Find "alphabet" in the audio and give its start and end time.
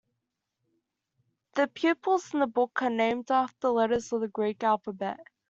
4.63-5.19